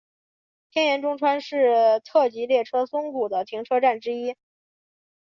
[0.71, 4.35] 天盐中川是特急列车宗谷的停车站之一。